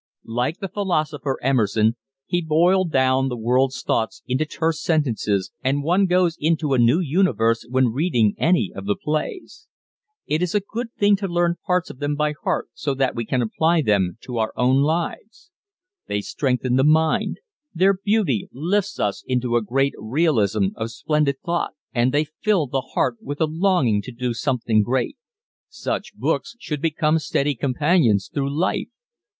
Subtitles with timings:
[0.25, 1.95] Like the philosopher Emerson
[2.25, 6.99] he boiled down the world's thoughts into terse sentences and one goes into a new
[6.99, 9.67] universe when reading any of the plays.
[10.25, 13.25] It is a good thing to learn parts of them by heart so that we
[13.27, 15.51] can apply them to our own lives.
[16.07, 17.39] They strengthen the mind...
[17.71, 21.73] their beauty lifts us into a great realism of splendid thought...
[21.93, 25.17] and they fill the heart with a longing to do something great.
[25.69, 28.87] Such books should become steady companions through life.